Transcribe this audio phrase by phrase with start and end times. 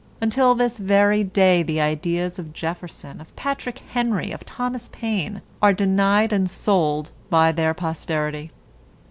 [0.19, 5.73] Until this very day the ideas of Jefferson, of Patrick Henry, of Thomas Paine, are
[5.73, 8.49] denied and sold by their posterity.